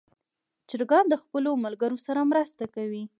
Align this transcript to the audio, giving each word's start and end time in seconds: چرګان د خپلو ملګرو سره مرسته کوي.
چرګان 0.69 1.05
د 1.09 1.13
خپلو 1.23 1.51
ملګرو 1.65 1.97
سره 2.07 2.19
مرسته 2.31 2.65
کوي. 2.75 3.03